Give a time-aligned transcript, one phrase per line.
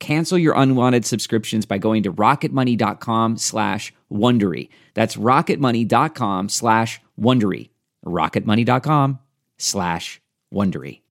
[0.00, 4.70] Cancel your unwanted subscriptions by going to rocketmoney.com slash Wondery.
[4.94, 7.70] That's rocketmoney.com slash Wondery.
[8.04, 9.20] rocketmoney.com
[9.58, 10.20] slash
[10.52, 11.02] Wondery.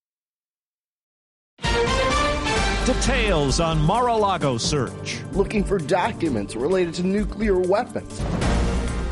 [2.85, 5.19] Details on Mar-a-Lago search.
[5.33, 8.19] Looking for documents related to nuclear weapons.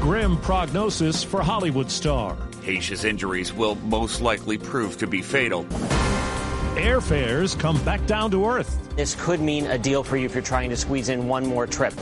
[0.01, 2.35] Grim prognosis for Hollywood star.
[2.63, 5.67] Heche's injuries will most likely prove to be fatal.
[6.77, 8.95] Airfares come back down to earth.
[8.95, 11.65] This could mean a deal for you if you're trying to squeeze in one more
[11.65, 11.93] trip.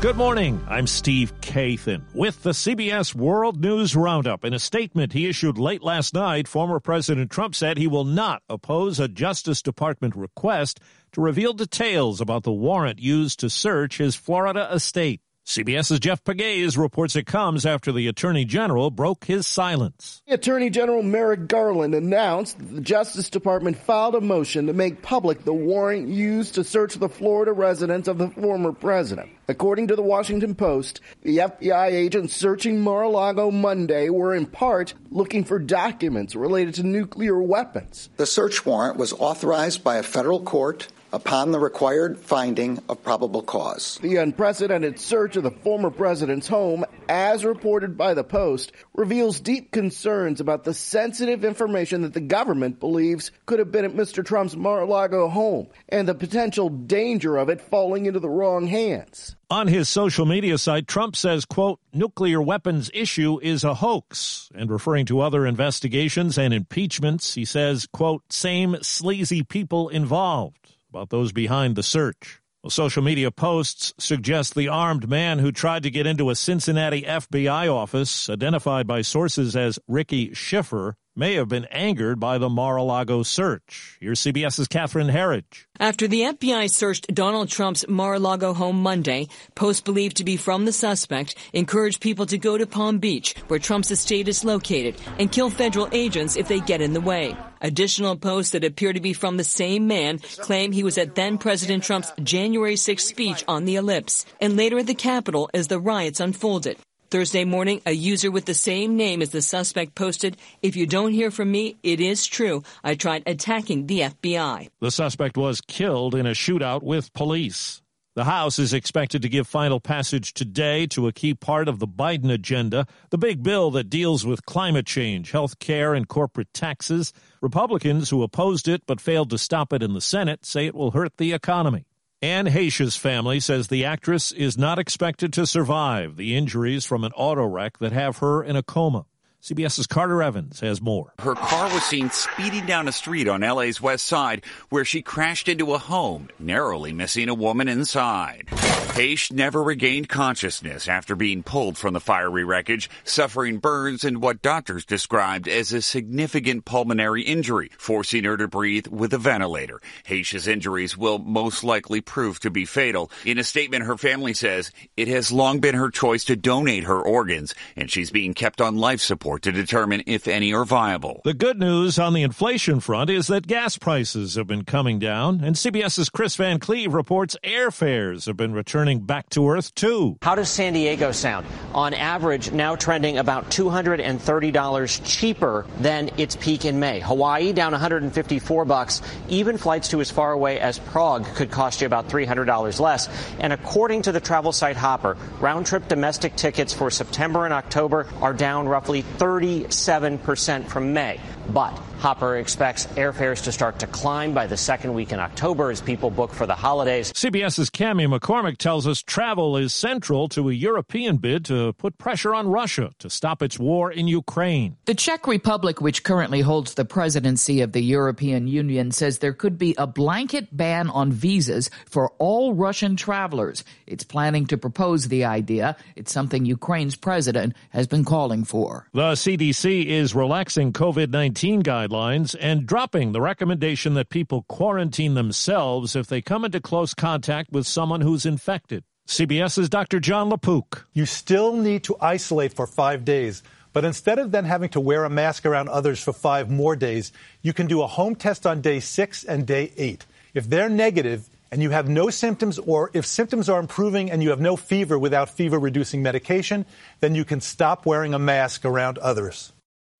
[0.00, 0.64] Good morning.
[0.66, 4.44] I'm Steve Kathan with the CBS World News Roundup.
[4.44, 8.42] In a statement he issued late last night, former President Trump said he will not
[8.48, 10.80] oppose a Justice Department request
[11.12, 15.20] to reveal details about the warrant used to search his Florida estate.
[15.50, 20.22] CBS's Jeff Pegues reports it comes after the Attorney General broke his silence.
[20.28, 25.42] Attorney General Merrick Garland announced that the Justice Department filed a motion to make public
[25.42, 29.28] the warrant used to search the Florida residence of the former president.
[29.48, 35.42] According to the Washington Post, the FBI agents searching Mar-a-Lago Monday were in part looking
[35.42, 38.08] for documents related to nuclear weapons.
[38.18, 43.42] The search warrant was authorized by a federal court upon the required finding of probable
[43.42, 43.98] cause.
[44.02, 49.72] The unprecedented search of the former president's home, as reported by the Post, reveals deep
[49.72, 54.24] concerns about the sensitive information that the government believes could have been at Mr.
[54.24, 59.36] Trump's Mar-a-Lago home and the potential danger of it falling into the wrong hands.
[59.50, 64.48] On his social media site, Trump says, quote, nuclear weapons issue is a hoax.
[64.54, 71.10] And referring to other investigations and impeachments, he says, quote, same sleazy people involved about
[71.10, 72.40] those behind the search.
[72.62, 77.02] Well, social media posts suggest the armed man who tried to get into a Cincinnati
[77.02, 83.22] FBI office, identified by sources as Ricky Shiffer, may have been angered by the Mar-a-Lago
[83.22, 83.96] search.
[84.00, 85.64] Here's CBS's Catherine Herridge.
[85.78, 90.72] After the FBI searched Donald Trump's Mar-a-Lago home Monday, posts believed to be from the
[90.72, 95.50] suspect encouraged people to go to Palm Beach, where Trump's estate is located, and kill
[95.50, 97.36] federal agents if they get in the way.
[97.60, 101.36] Additional posts that appear to be from the same man claim he was at then
[101.36, 105.78] President Trump's January 6th speech on the ellipse and later at the Capitol as the
[105.78, 106.78] riots unfolded.
[107.10, 111.12] Thursday morning, a user with the same name as the suspect posted, If you don't
[111.12, 112.62] hear from me, it is true.
[112.84, 114.68] I tried attacking the FBI.
[114.80, 117.82] The suspect was killed in a shootout with police.
[118.20, 121.88] The House is expected to give final passage today to a key part of the
[121.88, 127.14] Biden agenda, the big bill that deals with climate change, health care, and corporate taxes.
[127.40, 130.90] Republicans who opposed it but failed to stop it in the Senate say it will
[130.90, 131.86] hurt the economy.
[132.20, 137.12] Anne Heche's family says the actress is not expected to survive the injuries from an
[137.12, 139.06] auto wreck that have her in a coma.
[139.42, 141.14] CBS's Carter Evans has more.
[141.18, 145.48] Her car was seen speeding down a street on LA's west side where she crashed
[145.48, 148.48] into a home, narrowly missing a woman inside.
[148.48, 154.42] Heche never regained consciousness after being pulled from the fiery wreckage, suffering burns and what
[154.42, 159.80] doctors described as a significant pulmonary injury, forcing her to breathe with a ventilator.
[160.06, 163.10] Heche's injuries will most likely prove to be fatal.
[163.24, 167.00] In a statement, her family says it has long been her choice to donate her
[167.00, 171.20] organs, and she's being kept on life support to determine if any are viable.
[171.24, 175.40] The good news on the inflation front is that gas prices have been coming down,
[175.42, 180.18] and CBS's Chris Van Cleave reports airfares have been returning back to earth too.
[180.22, 181.46] How does San Diego sound?
[181.74, 187.00] On average, now trending about $230 cheaper than its peak in May.
[187.00, 189.02] Hawaii down 154 bucks.
[189.28, 193.08] Even flights to as far away as Prague could cost you about $300 less.
[193.38, 198.06] And according to the travel site Hopper, round trip domestic tickets for September and October
[198.20, 201.20] are down roughly 37% from May.
[201.50, 205.82] But Hopper expects airfares to start to climb by the second week in October as
[205.82, 207.12] people book for the holidays.
[207.12, 212.34] CBS's Cami McCormick tells us travel is central to a European bid to put pressure
[212.34, 214.78] on Russia to stop its war in Ukraine.
[214.86, 219.58] The Czech Republic, which currently holds the presidency of the European Union, says there could
[219.58, 223.62] be a blanket ban on visas for all Russian travelers.
[223.86, 225.76] It's planning to propose the idea.
[225.96, 228.88] It's something Ukraine's president has been calling for.
[228.94, 231.89] The CDC is relaxing COVID 19 guidelines
[232.34, 237.66] and dropping the recommendation that people quarantine themselves if they come into close contact with
[237.66, 238.84] someone who's infected.
[239.06, 239.98] CBS's Dr.
[239.98, 240.86] Jon LaPook.
[240.92, 243.42] You still need to isolate for five days.
[243.72, 247.12] But instead of then having to wear a mask around others for five more days,
[247.42, 250.06] you can do a home test on day six and day eight.
[250.34, 254.30] If they're negative and you have no symptoms, or if symptoms are improving and you
[254.30, 256.64] have no fever without fever reducing medication,
[257.00, 259.52] then you can stop wearing a mask around others.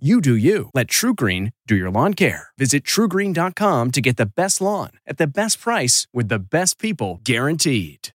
[0.00, 0.70] You do you.
[0.74, 2.50] Let TruGreen do your lawn care.
[2.56, 7.20] Visit trugreen.com to get the best lawn at the best price with the best people
[7.24, 8.10] guaranteed.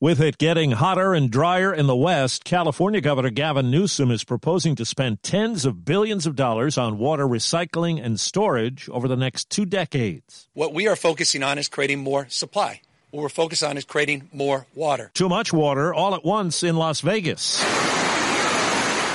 [0.00, 4.76] With it getting hotter and drier in the West, California Governor Gavin Newsom is proposing
[4.76, 9.50] to spend tens of billions of dollars on water recycling and storage over the next
[9.50, 10.46] two decades.
[10.52, 12.80] What we are focusing on is creating more supply.
[13.10, 15.10] What we're focused on is creating more water.
[15.14, 17.60] Too much water all at once in Las Vegas.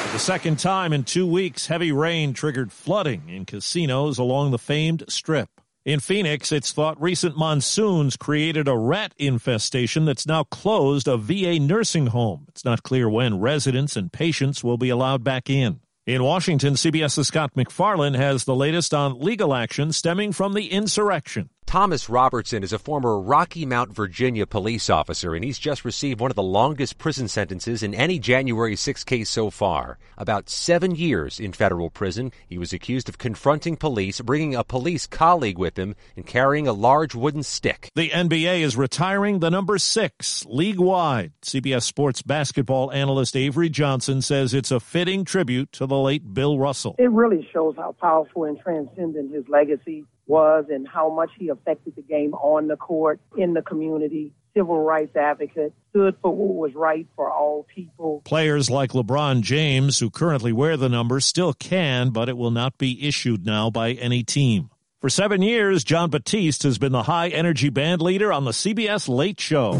[0.09, 4.57] For the second time in two weeks, heavy rain triggered flooding in casinos along the
[4.57, 5.49] famed Strip.
[5.85, 11.59] In Phoenix, it's thought recent monsoons created a rat infestation that's now closed a VA
[11.59, 12.45] nursing home.
[12.47, 15.79] It's not clear when residents and patients will be allowed back in.
[16.07, 21.51] In Washington, CBS's Scott MacFarlane has the latest on legal action stemming from the insurrection.
[21.69, 26.31] Thomas Robertson is a former Rocky Mount, Virginia police officer, and he's just received one
[26.31, 29.99] of the longest prison sentences in any January 6 case so far.
[30.17, 32.31] About seven years in federal prison.
[32.47, 36.73] He was accused of confronting police, bringing a police colleague with him, and carrying a
[36.73, 37.91] large wooden stick.
[37.93, 41.33] The NBA is retiring the number six league wide.
[41.43, 46.57] CBS Sports basketball analyst Avery Johnson says it's a fitting tribute to the late Bill
[46.57, 46.95] Russell.
[46.97, 51.95] It really shows how powerful and transcendent his legacy was and how much he affected
[51.95, 54.31] the game on the court, in the community.
[54.55, 58.21] Civil rights advocate, stood for what was right for all people.
[58.25, 62.77] Players like LeBron James, who currently wear the number, still can, but it will not
[62.77, 64.69] be issued now by any team.
[65.01, 69.07] For seven years, Jon Batiste has been the high energy band leader on the CBS
[69.07, 69.77] Late Show.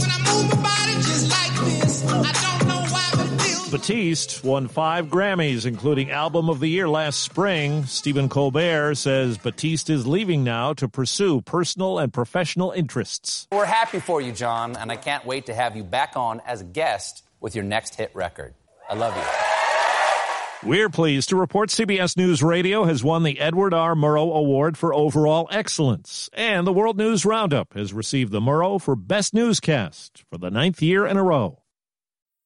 [3.71, 7.85] Batiste won five Grammys, including Album of the Year last spring.
[7.85, 13.47] Stephen Colbert says Batiste is leaving now to pursue personal and professional interests.
[13.51, 16.61] We're happy for you, Jon, and I can't wait to have you back on as
[16.61, 18.55] a guest with your next hit record.
[18.89, 20.69] I love you.
[20.69, 23.93] We're pleased to report CBS News Radio has won the Edward R.
[23.93, 28.95] Murrow Award for Overall Excellence, and the World News Roundup has received the Murrow for
[28.95, 31.61] Best Newscast for the ninth year in a row.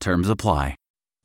[0.00, 0.76] Terms apply.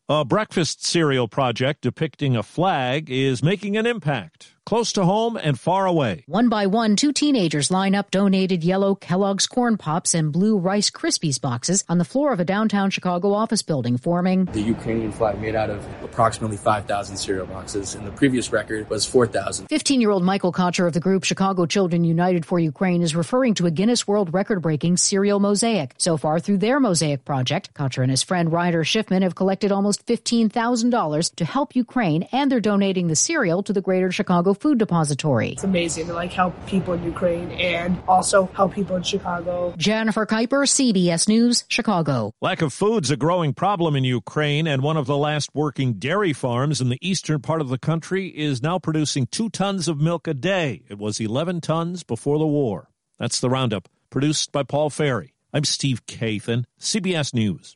[0.07, 5.59] A breakfast cereal project depicting a flag is making an impact close to home and
[5.59, 6.23] far away.
[6.27, 10.91] One by one, two teenagers line up donated yellow Kellogg's Corn Pops and blue Rice
[10.91, 15.41] Krispies boxes on the floor of a downtown Chicago office building, forming the Ukrainian flag
[15.41, 19.65] made out of approximately 5,000 cereal boxes, and the previous record was 4,000.
[19.65, 23.55] 15 year old Michael Kocher of the group Chicago Children United for Ukraine is referring
[23.55, 25.95] to a Guinness World Record breaking cereal mosaic.
[25.97, 30.05] So far, through their mosaic project, Kocher and his friend Ryder Schiffman have collected almost
[30.05, 35.49] $15,000 to help Ukraine, and they're donating the cereal to the Greater Chicago Food Depository.
[35.51, 39.73] It's amazing to like help people in Ukraine and also help people in Chicago.
[39.77, 42.33] Jennifer Kuiper, CBS News, Chicago.
[42.41, 46.33] Lack of food's a growing problem in Ukraine, and one of the last working dairy
[46.33, 50.27] farms in the eastern part of the country is now producing two tons of milk
[50.27, 50.83] a day.
[50.89, 52.89] It was 11 tons before the war.
[53.17, 55.33] That's the roundup, produced by Paul Ferry.
[55.51, 57.75] I'm Steve Kathan, CBS News.